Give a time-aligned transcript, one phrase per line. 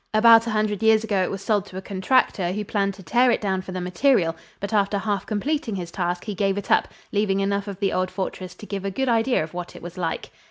[0.15, 3.29] About a hundred years ago it was sold to a contractor who planned to tear
[3.29, 6.87] it down for the material, but after half completing his task he gave it up,
[7.11, 9.99] leaving enough of the old fortress to give a good idea of what it was
[9.99, 10.31] like.